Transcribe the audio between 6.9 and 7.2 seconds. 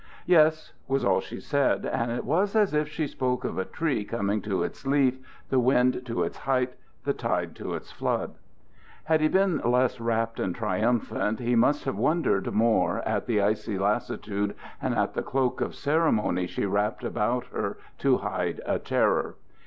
the